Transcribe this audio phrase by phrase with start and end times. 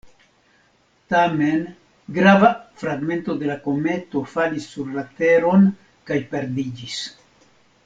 [1.13, 1.59] Tamen
[2.15, 2.49] grava
[2.83, 5.69] fragmento de la kometo falis sur la Teron
[6.11, 6.99] kaj perdiĝis.